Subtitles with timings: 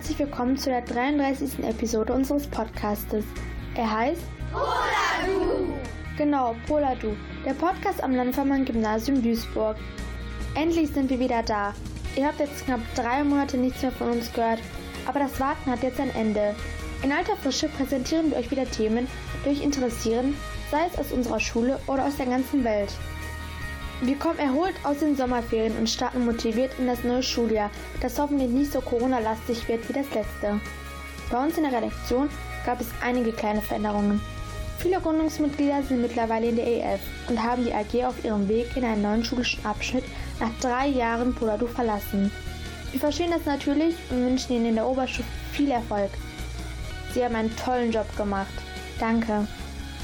[0.00, 1.62] herzlich willkommen zu der 33.
[1.62, 3.22] Episode unseres Podcastes.
[3.74, 5.74] Er heißt Poladu!
[6.16, 7.14] Genau, Poladu,
[7.44, 9.76] der Podcast am Landvermann-Gymnasium Duisburg.
[10.54, 11.74] Endlich sind wir wieder da.
[12.16, 14.60] Ihr habt jetzt knapp drei Monate nichts mehr von uns gehört,
[15.04, 16.54] aber das Warten hat jetzt ein Ende.
[17.02, 19.06] In alter Frische präsentieren wir euch wieder Themen,
[19.44, 20.34] die euch interessieren,
[20.70, 22.90] sei es aus unserer Schule oder aus der ganzen Welt.
[24.02, 28.48] Wir kommen erholt aus den Sommerferien und starten motiviert in das neue Schuljahr, das hoffentlich
[28.48, 30.58] nicht so Corona-lastig wird wie das letzte.
[31.30, 32.30] Bei uns in der Redaktion
[32.64, 34.22] gab es einige kleine Veränderungen.
[34.78, 38.84] Viele Gründungsmitglieder sind mittlerweile in der EF und haben die AG auf ihrem Weg in
[38.84, 40.04] einen neuen schulischen Abschnitt
[40.40, 42.32] nach drei Jahren Poladu verlassen.
[42.92, 46.10] Wir verstehen das natürlich und wünschen Ihnen in der Oberstufe viel Erfolg.
[47.12, 48.54] Sie haben einen tollen Job gemacht.
[48.98, 49.46] Danke.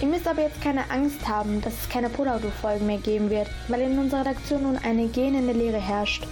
[0.01, 3.81] Ihr müsst aber jetzt keine Angst haben, dass es keine Polaudo-Folgen mehr geben wird, weil
[3.81, 6.27] in unserer Redaktion nun eine gähnende Leere herrscht.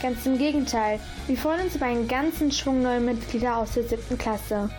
[0.00, 4.16] Ganz im Gegenteil, wir freuen uns über einen ganzen Schwung neue Mitglieder aus der siebten
[4.16, 4.70] Klasse.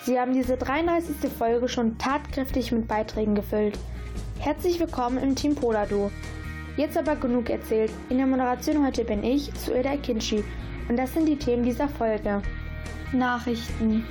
[0.00, 1.30] Sie haben diese 33.
[1.36, 3.78] Folge schon tatkräftig mit Beiträgen gefüllt.
[4.38, 6.10] Herzlich willkommen im Team Polado.
[6.78, 7.92] Jetzt aber genug erzählt.
[8.08, 10.42] In der Moderation heute bin ich, Sueda Kinchi,
[10.88, 12.40] und das sind die Themen dieser Folge.
[13.12, 14.04] Nachrichten.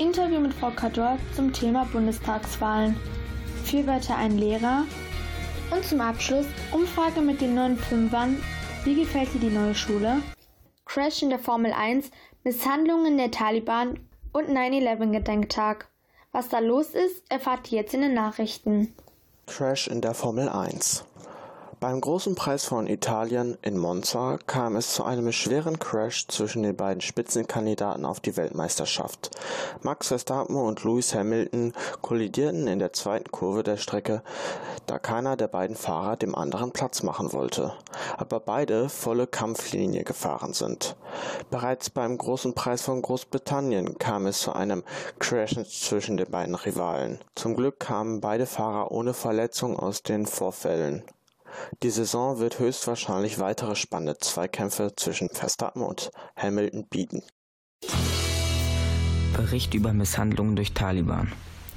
[0.00, 2.96] Interview mit Frau Kador zum Thema Bundestagswahlen.
[3.64, 4.84] Vier Wörter ein Lehrer.
[5.70, 8.42] Und zum Abschluss Umfrage mit den neuen Fünfern.
[8.84, 10.22] Wie gefällt dir die neue Schule?
[10.86, 12.10] Crash in der Formel 1,
[12.44, 14.00] Misshandlungen der Taliban
[14.32, 15.88] und 9-11-Gedenktag.
[16.32, 18.94] Was da los ist, erfahrt ihr jetzt in den Nachrichten.
[19.46, 21.04] Crash in der Formel 1.
[21.80, 26.76] Beim großen Preis von Italien in Monza kam es zu einem schweren Crash zwischen den
[26.76, 29.30] beiden Spitzenkandidaten auf die Weltmeisterschaft.
[29.80, 34.22] Max Verstappen und Lewis Hamilton kollidierten in der zweiten Kurve der Strecke,
[34.84, 37.72] da keiner der beiden Fahrer dem anderen Platz machen wollte,
[38.18, 40.96] aber beide volle Kampflinie gefahren sind.
[41.48, 44.84] Bereits beim großen Preis von Großbritannien kam es zu einem
[45.18, 47.20] Crash zwischen den beiden Rivalen.
[47.36, 51.04] Zum Glück kamen beide Fahrer ohne Verletzung aus den Vorfällen.
[51.82, 57.22] Die Saison wird höchstwahrscheinlich weitere spannende Zweikämpfe zwischen Verstappen und Hamilton bieten.
[59.36, 61.32] Bericht über Misshandlungen durch Taliban.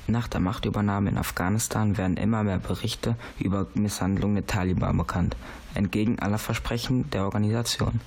[0.07, 5.37] Nach der Machtübernahme in Afghanistan werden immer mehr Berichte über Misshandlungen der Taliban bekannt,
[5.75, 8.01] entgegen aller Versprechen der Organisation.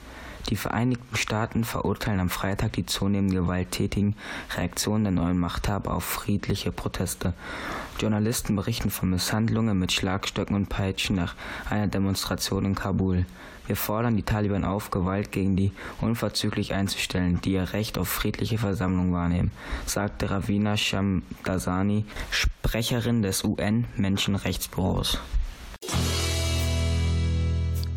[0.48, 4.14] Die Vereinigten Staaten verurteilen am Freitag die zunehmend gewalttätigen
[4.56, 7.34] Reaktionen der neuen Machthaber auf friedliche Proteste.
[7.98, 11.34] Journalisten berichten von Misshandlungen mit Schlagstöcken und Peitschen nach
[11.68, 13.26] einer Demonstration in Kabul.
[13.66, 18.58] Wir fordern die Taliban auf, Gewalt gegen die unverzüglich einzustellen, die ihr Recht auf friedliche
[18.58, 19.50] Versammlung wahrnehmen,
[19.86, 25.18] sagte Ravina Shamdasani, Sprecherin des UN-Menschenrechtsbüros.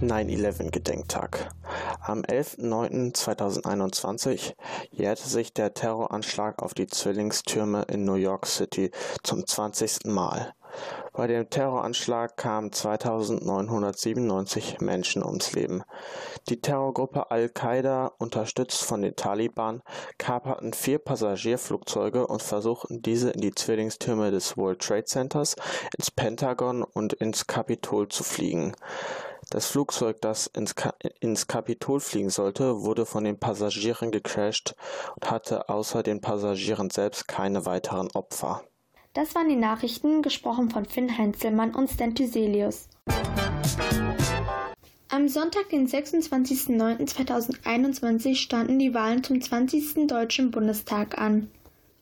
[0.02, 1.50] 9-11-Gedenktag.
[2.02, 4.54] Am 11.09.2021
[4.92, 8.92] jährte sich der Terroranschlag auf die Zwillingstürme in New York City
[9.24, 10.06] zum 20.
[10.06, 10.54] Mal.
[11.14, 15.84] Bei dem Terroranschlag kamen 2997 Menschen ums Leben.
[16.48, 19.82] Die Terrorgruppe Al-Qaida, unterstützt von den Taliban,
[20.18, 25.56] kaperten vier Passagierflugzeuge und versuchten diese in die Zwillingstürme des World Trade Centers,
[25.98, 28.76] ins Pentagon und ins Kapitol zu fliegen.
[29.52, 34.76] Das Flugzeug, das ins, Ka ins Kapitol fliegen sollte, wurde von den Passagieren gecrasht
[35.16, 38.64] und hatte außer den Passagieren selbst keine weiteren Opfer.
[39.16, 42.90] Das waren die Nachrichten, gesprochen von Finn Heinzelmann und Stan Thyselius.
[45.10, 50.06] Am Sonntag, den 26.09.2021, standen die Wahlen zum 20.
[50.06, 51.50] Deutschen Bundestag an.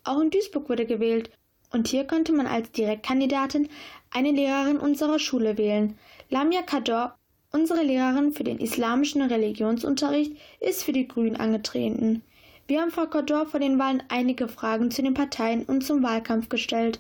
[0.04, 1.32] Auch in Duisburg wurde gewählt
[1.72, 3.70] und hier könnte man als Direktkandidatin
[4.12, 5.98] eine Lehrerin unserer Schule wählen.
[6.30, 7.17] Lamia Kador
[7.54, 12.22] Unsere Lehrerin für den islamischen Religionsunterricht ist für die Grünen angetreten.
[12.68, 16.50] Wir haben Frau Kodor vor den Wahlen einige Fragen zu den Parteien und zum Wahlkampf
[16.50, 17.00] gestellt.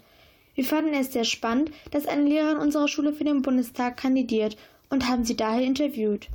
[0.55, 4.55] Wir fanden es sehr spannend, dass eine Lehrerin unserer Schule für den Bundestag kandidiert
[4.89, 6.27] und haben sie daher interviewt.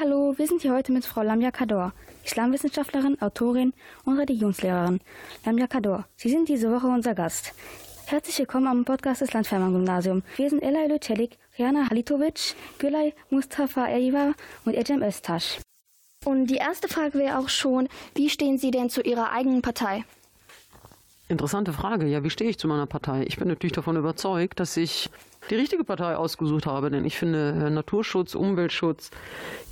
[0.00, 1.92] Hallo, wir sind hier heute mit Frau Lamia Kador,
[2.24, 3.72] Islamwissenschaftlerin, Autorin
[4.04, 5.00] und Religionslehrerin.
[5.44, 7.52] Lamia Kador, Sie sind diese Woche unser Gast.
[8.06, 10.22] Herzlich willkommen am Podcast des Landfermann-Gymnasium.
[10.36, 14.32] Wir sind Ella Lucelik, Riana Halitovic, Gülay Mustafa Eriva
[14.64, 15.60] und Ejem Öztaş.
[16.24, 20.04] Und die erste Frage wäre auch schon, wie stehen Sie denn zu Ihrer eigenen Partei?
[21.28, 22.06] Interessante Frage.
[22.06, 23.24] Ja, wie stehe ich zu meiner Partei?
[23.26, 25.10] Ich bin natürlich davon überzeugt, dass ich
[25.50, 29.10] die richtige Partei ausgesucht habe, denn ich finde Naturschutz, Umweltschutz,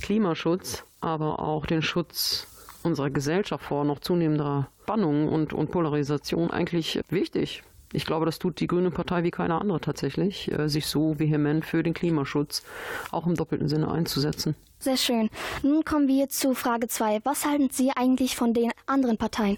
[0.01, 2.47] Klimaschutz, aber auch den Schutz
[2.83, 7.63] unserer Gesellschaft vor noch zunehmender Spannung und, und Polarisation eigentlich wichtig.
[7.93, 11.65] Ich glaube, das tut die Grüne Partei wie keine andere tatsächlich, äh, sich so vehement
[11.65, 12.63] für den Klimaschutz
[13.11, 14.55] auch im doppelten Sinne einzusetzen.
[14.79, 15.29] Sehr schön.
[15.61, 17.19] Nun kommen wir zu Frage 2.
[17.23, 19.57] Was halten Sie eigentlich von den anderen Parteien?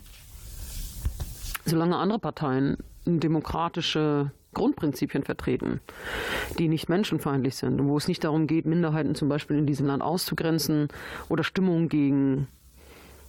[1.65, 5.81] Solange andere Parteien demokratische Grundprinzipien vertreten,
[6.59, 9.87] die nicht menschenfeindlich sind und wo es nicht darum geht, Minderheiten zum Beispiel in diesem
[9.87, 10.89] Land auszugrenzen
[11.29, 12.47] oder Stimmung gegen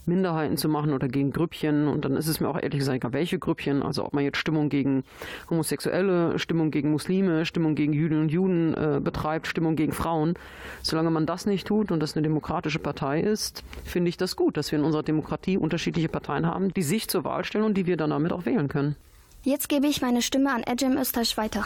[0.07, 1.87] Minderheiten zu machen oder gegen Grüppchen.
[1.87, 3.83] Und dann ist es mir auch ehrlich gesagt welche Grüppchen.
[3.83, 5.03] Also ob man jetzt Stimmung gegen
[5.49, 10.35] Homosexuelle, Stimmung gegen Muslime, Stimmung gegen Jüdinnen und Juden äh, betreibt, Stimmung gegen Frauen.
[10.81, 14.57] Solange man das nicht tut und das eine demokratische Partei ist, finde ich das gut,
[14.57, 17.85] dass wir in unserer Demokratie unterschiedliche Parteien haben, die sich zur Wahl stellen und die
[17.85, 18.95] wir dann damit auch wählen können.
[19.43, 21.65] Jetzt gebe ich meine Stimme an Edgem Österreich weiter.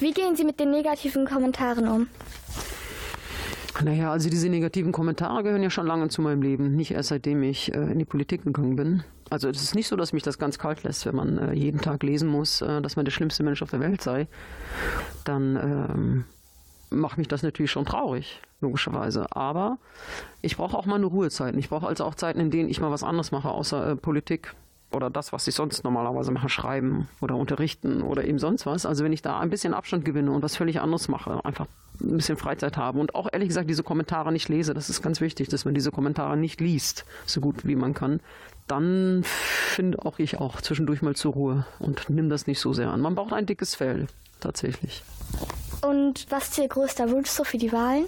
[0.00, 2.08] Wie gehen Sie mit den negativen Kommentaren um?
[3.82, 7.42] Naja, also diese negativen Kommentare gehören ja schon lange zu meinem Leben, nicht erst seitdem
[7.42, 9.02] ich äh, in die Politik gegangen bin.
[9.30, 11.80] Also es ist nicht so, dass mich das ganz kalt lässt, wenn man äh, jeden
[11.80, 14.28] Tag lesen muss, äh, dass man der schlimmste Mensch auf der Welt sei.
[15.24, 16.24] Dann ähm,
[16.90, 19.26] macht mich das natürlich schon traurig, logischerweise.
[19.34, 19.78] Aber
[20.40, 21.56] ich brauche auch mal eine Ruhezeit.
[21.56, 24.54] Ich brauche also auch Zeiten, in denen ich mal was anderes mache, außer äh, Politik
[24.92, 28.86] oder das, was ich sonst normalerweise mache, schreiben oder unterrichten oder eben sonst was.
[28.86, 31.66] Also wenn ich da ein bisschen Abstand gewinne und was völlig anderes mache, einfach
[32.00, 35.20] ein bisschen Freizeit habe und auch ehrlich gesagt diese Kommentare nicht lese, das ist ganz
[35.20, 38.20] wichtig, dass man diese Kommentare nicht liest, so gut wie man kann,
[38.66, 42.90] dann finde auch ich auch zwischendurch mal zur Ruhe und nimm das nicht so sehr
[42.90, 43.00] an.
[43.00, 44.06] Man braucht ein dickes Fell,
[44.40, 45.02] tatsächlich.
[45.82, 48.06] Und was ist Ihr größter Wunsch so für die Wahlen?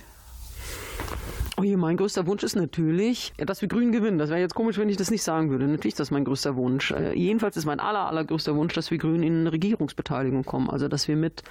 [1.59, 4.19] Oh je, mein größter Wunsch ist natürlich, dass wir Grünen gewinnen.
[4.19, 5.67] Das wäre jetzt komisch, wenn ich das nicht sagen würde.
[5.67, 6.91] Natürlich ist das mein größter Wunsch.
[6.91, 10.69] Äh, jedenfalls ist mein aller, allergrößter Wunsch, dass wir Grünen in eine Regierungsbeteiligung kommen.
[10.69, 11.43] Also, dass wir mit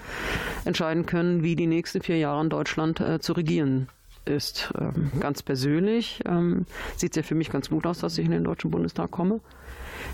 [0.64, 3.88] entscheiden können, wie die nächsten vier Jahre in Deutschland äh, zu regieren
[4.26, 4.72] ist.
[4.80, 6.68] Ähm, ganz persönlich ähm,
[6.98, 9.40] sieht es ja für mich ganz gut aus, dass ich in den Deutschen Bundestag komme.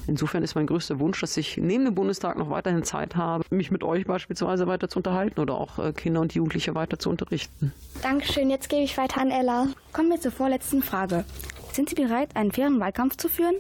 [0.08, 3.72] Insofern ist mein größter Wunsch, dass ich neben dem Bundestag noch weiterhin Zeit habe, mich
[3.72, 7.74] mit euch beispielsweise weiter zu unterhalten oder auch äh, Kinder und Jugendliche weiter zu unterrichten.
[8.02, 9.68] Dankeschön, jetzt gebe ich weiter an Ella.
[9.94, 11.26] Kommen wir zur vorletzten Frage.
[11.72, 13.56] Sind Sie bereit, einen fairen Wahlkampf zu führen?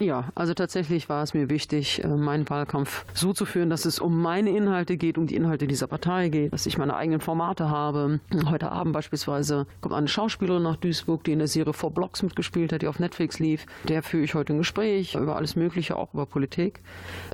[0.00, 3.98] Ja, also tatsächlich war es mir wichtig, äh, meinen Wahlkampf so zu führen, dass es
[3.98, 7.68] um meine Inhalte geht, um die Inhalte dieser Partei geht, dass ich meine eigenen Formate
[7.68, 8.20] habe.
[8.46, 12.72] Heute Abend beispielsweise kommt eine Schauspielerin nach Duisburg, die in der Serie Four Blocks mitgespielt
[12.72, 13.66] hat, die auf Netflix lief.
[13.88, 16.80] Der führe ich heute ein Gespräch über alles Mögliche, auch über Politik.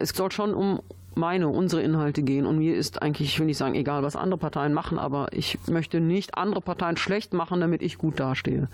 [0.00, 0.80] Es soll schon um
[1.14, 2.46] meine, unsere Inhalte gehen.
[2.46, 5.58] Und mir ist eigentlich, ich will nicht sagen, egal, was andere Parteien machen, aber ich
[5.68, 8.68] möchte nicht andere Parteien schlecht machen, damit ich gut dastehe.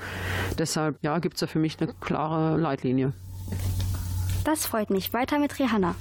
[0.58, 3.12] Deshalb, ja, gibt es da für mich eine klare Leitlinie.
[4.44, 5.12] Das freut mich.
[5.12, 5.94] Weiter mit Rihanna.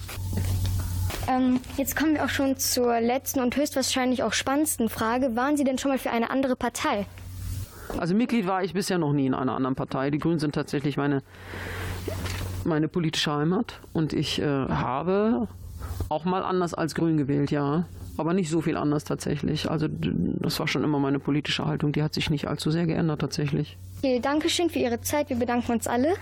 [1.27, 5.35] Ähm, jetzt kommen wir auch schon zur letzten und höchstwahrscheinlich auch spannendsten Frage.
[5.35, 7.05] Waren Sie denn schon mal für eine andere Partei?
[7.97, 10.09] Also Mitglied war ich bisher noch nie in einer anderen Partei.
[10.11, 11.21] Die Grünen sind tatsächlich meine,
[12.63, 13.79] meine politische Heimat.
[13.93, 15.47] Und ich äh, habe
[16.09, 17.85] auch mal anders als Grün gewählt, ja.
[18.17, 19.69] Aber nicht so viel anders tatsächlich.
[19.69, 21.91] Also das war schon immer meine politische Haltung.
[21.91, 23.77] Die hat sich nicht allzu sehr geändert tatsächlich.
[23.99, 25.29] Okay, Dankeschön für Ihre Zeit.
[25.29, 26.15] Wir bedanken uns alle.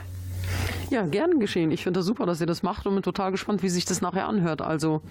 [0.89, 1.71] Ja, gern geschehen.
[1.71, 4.01] Ich finde das super, dass ihr das macht und bin total gespannt, wie sich das
[4.01, 4.61] nachher anhört.
[4.61, 5.01] Also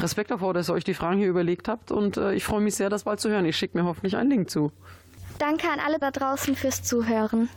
[0.00, 2.74] Respekt davor, dass ihr euch die Fragen hier überlegt habt und äh, ich freue mich
[2.74, 3.44] sehr, das bald zu hören.
[3.44, 4.72] Ich schicke mir hoffentlich einen Link zu.
[5.38, 7.48] Danke an alle da draußen fürs Zuhören.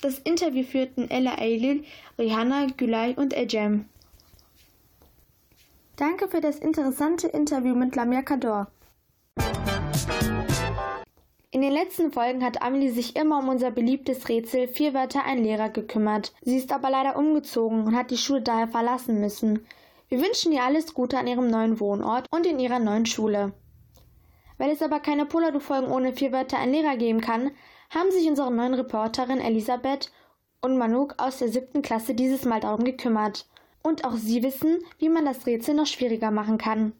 [0.00, 1.84] Das Interview führten Ella Eilil,
[2.18, 3.86] Rihanna, Gülay und Ejem.
[5.96, 8.68] Danke für das interessante Interview mit Lamia Kador.
[11.50, 15.42] In den letzten Folgen hat Amelie sich immer um unser beliebtes Rätsel Vier Wörter ein
[15.42, 16.34] Lehrer gekümmert.
[16.42, 19.64] Sie ist aber leider umgezogen und hat die Schule daher verlassen müssen.
[20.10, 23.54] Wir wünschen ihr alles Gute an ihrem neuen Wohnort und in ihrer neuen Schule.
[24.58, 27.52] Weil es aber keine Poladu-Folgen ohne Vier Wörter ein Lehrer geben kann,
[27.88, 30.12] haben sich unsere neuen Reporterin Elisabeth
[30.60, 33.48] und Manuk aus der siebten Klasse dieses Mal darum gekümmert.
[33.82, 36.92] Und auch sie wissen, wie man das Rätsel noch schwieriger machen kann.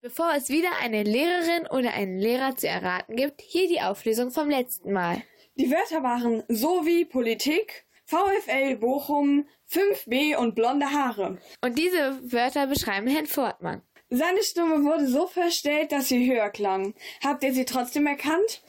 [0.00, 4.48] Bevor es wieder eine Lehrerin oder einen Lehrer zu erraten gibt, hier die Auflösung vom
[4.48, 5.22] letzten Mal.
[5.56, 11.38] Die Wörter waren so wie Politik, VfL Bochum, 5b und blonde Haare.
[11.62, 13.82] Und diese Wörter beschreiben Herrn Fortmann.
[14.08, 16.94] Seine Stimme wurde so verstellt, dass sie höher klang.
[17.24, 18.62] Habt ihr sie trotzdem erkannt?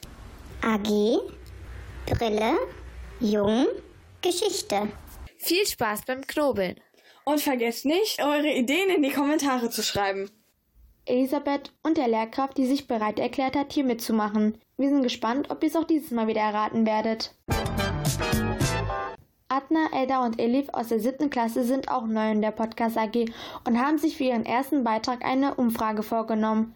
[0.62, 1.20] AG,
[2.06, 2.58] Brille,
[3.20, 3.68] Jung,
[4.20, 4.88] Geschichte.
[5.38, 6.80] Viel Spaß beim Knobeln.
[7.22, 10.28] Und vergesst nicht, eure Ideen in die Kommentare zu schreiben.
[11.06, 14.58] Elisabeth und der Lehrkraft, die sich bereit erklärt hat, hier mitzumachen.
[14.76, 17.34] Wir sind gespannt, ob ihr es auch dieses Mal wieder erraten werdet.
[19.48, 23.26] Adna, Elda und Elif aus der siebten Klasse sind auch neu in der Podcast AG
[23.66, 26.74] und haben sich für ihren ersten Beitrag eine Umfrage vorgenommen.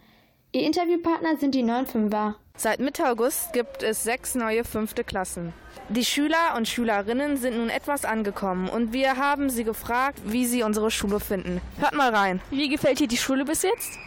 [0.52, 2.37] Ihr Interviewpartner sind die neuen Fünfer.
[2.56, 5.52] Seit Mitte August gibt es sechs neue fünfte Klassen.
[5.88, 10.62] Die Schüler und Schülerinnen sind nun etwas angekommen und wir haben sie gefragt, wie sie
[10.62, 11.61] unsere Schule finden.
[11.80, 12.40] Hört mal rein.
[12.50, 13.99] Wie gefällt dir die Schule bis jetzt?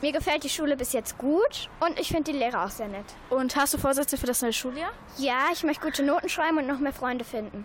[0.00, 3.06] Mir gefällt die Schule bis jetzt gut und ich finde die Lehrer auch sehr nett.
[3.30, 4.90] Und hast du Vorsätze für das neue Schuljahr?
[5.16, 7.64] Ja, ich möchte gute Noten schreiben und noch mehr Freunde finden.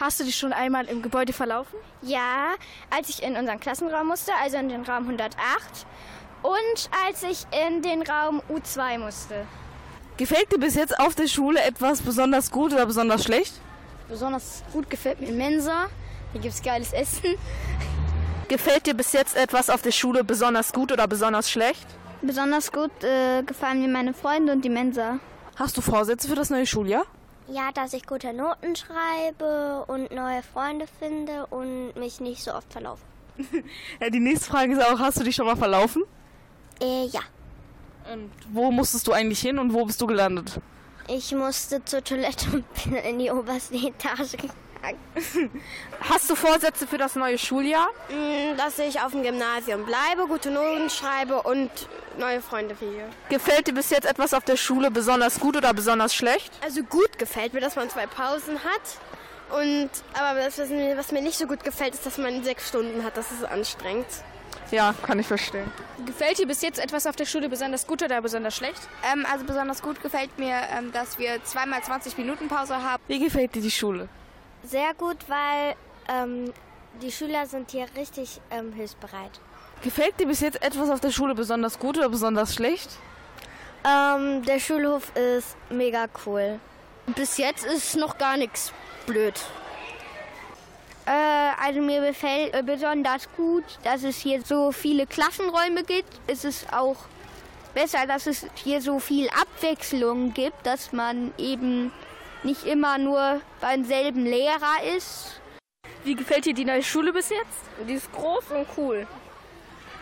[0.00, 1.78] Hast du dich schon einmal im Gebäude verlaufen?
[2.02, 2.56] Ja,
[2.90, 5.86] als ich in unseren Klassenraum musste, also in den Raum 108
[6.42, 9.46] und als ich in den Raum U2 musste.
[10.16, 13.52] Gefällt dir bis jetzt auf der Schule etwas besonders gut oder besonders schlecht?
[14.08, 15.88] Besonders gut gefällt mir Mensa.
[16.32, 17.34] Hier gibt es geiles Essen.
[18.48, 21.86] Gefällt dir bis jetzt etwas auf der Schule besonders gut oder besonders schlecht?
[22.22, 25.18] Besonders gut äh, gefallen mir meine Freunde und die Mensa.
[25.56, 27.04] Hast du Vorsätze für das neue Schuljahr?
[27.48, 32.72] Ja, dass ich gute Noten schreibe und neue Freunde finde und mich nicht so oft
[32.72, 33.02] verlaufe.
[34.00, 36.04] ja, die nächste Frage ist auch, hast du dich schon mal verlaufen?
[36.80, 37.20] Äh, ja.
[38.12, 40.60] Und wo musstest du eigentlich hin und wo bist du gelandet?
[41.08, 44.56] Ich musste zur Toilette und bin in die oberste Etage gegangen.
[46.00, 47.88] Hast du Vorsätze für das neue Schuljahr?
[48.08, 51.70] Mm, dass ich auf dem Gymnasium bleibe, gute Noten schreibe und
[52.18, 53.04] neue Freunde kriege.
[53.28, 56.52] Gefällt dir bis jetzt etwas auf der Schule besonders gut oder besonders schlecht?
[56.62, 59.60] Also gut gefällt mir, dass man zwei Pausen hat.
[59.60, 62.68] Und aber das, was, mir, was mir nicht so gut gefällt, ist, dass man sechs
[62.68, 63.16] Stunden hat.
[63.16, 64.06] Das ist anstrengend.
[64.70, 65.70] Ja, kann ich verstehen.
[66.04, 68.80] Gefällt dir bis jetzt etwas auf der Schule besonders gut oder besonders schlecht?
[69.12, 73.02] Ähm, also besonders gut gefällt mir, ähm, dass wir zweimal 20 Minuten Pause haben.
[73.06, 74.08] Wie gefällt dir die Schule?
[74.64, 75.76] Sehr gut, weil
[76.08, 76.52] ähm,
[77.00, 79.40] die Schüler sind hier richtig ähm, hilfsbereit.
[79.82, 82.90] Gefällt dir bis jetzt etwas auf der Schule besonders gut oder besonders schlecht?
[83.84, 86.58] Ähm, der Schulhof ist mega cool.
[87.14, 88.72] Bis jetzt ist noch gar nichts
[89.06, 89.34] blöd.
[91.06, 91.10] Äh,
[91.64, 96.20] also mir gefällt äh, besonders gut, dass es hier so viele Klassenräume gibt.
[96.26, 96.96] Es ist auch
[97.74, 101.92] besser, dass es hier so viel Abwechslung gibt, dass man eben
[102.42, 105.40] nicht immer nur beim selben Lehrer ist.
[106.02, 107.86] Wie gefällt dir die neue Schule bis jetzt?
[107.88, 109.06] Die ist groß und cool.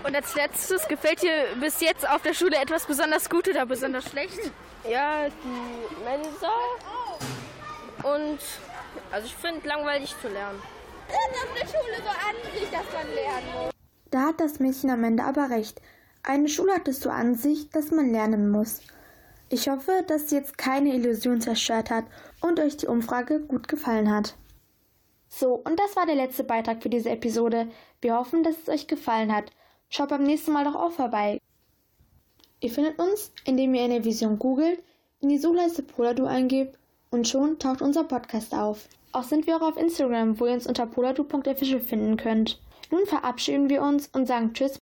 [0.04, 4.08] Und als letztes, gefällt dir bis jetzt auf der Schule etwas besonders gut oder besonders
[4.10, 4.38] schlecht?
[4.88, 6.52] Ja, die Mensa.
[8.02, 8.38] Und
[9.10, 10.62] also ich finde langweilig zu lernen.
[11.08, 13.72] Ist auf Schule so an sich, dass man lernen muss.
[14.10, 15.80] Da hat das Mädchen am Ende aber recht.
[16.22, 18.80] Eine Schule hat es so an sich, dass man lernen muss.
[19.50, 22.04] Ich hoffe, dass sie jetzt keine Illusion zerstört hat
[22.40, 24.36] und euch die Umfrage gut gefallen hat.
[25.28, 27.68] So, und das war der letzte Beitrag für diese Episode.
[28.00, 29.50] Wir hoffen, dass es euch gefallen hat.
[29.88, 31.40] Schaut beim nächsten Mal doch auch vorbei.
[32.60, 34.82] Ihr findet uns, indem ihr in der Vision googelt,
[35.20, 36.78] in die Suchleiste Poladu eingebt
[37.14, 38.88] und schon taucht unser Podcast auf.
[39.12, 42.58] Auch sind wir auch auf Instagram, wo ihr uns unter poladu.official finden könnt.
[42.90, 44.72] Nun verabschieden wir uns und sagen Tschüss